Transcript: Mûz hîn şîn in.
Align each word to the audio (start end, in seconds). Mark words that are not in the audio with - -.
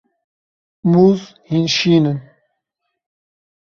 Mûz 0.91 1.21
hîn 1.49 1.65
şîn 1.75 2.05
in. 2.11 2.19